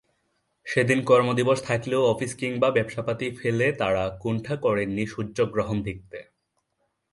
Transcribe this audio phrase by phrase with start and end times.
[0.67, 6.19] সেদিন কর্মদিবস থাকলেও অফিস কিংবা ব্যবসাপাতি ফেলে তারা কুণ্ঠা করেনি সূর্যগ্রহণ দেখতে।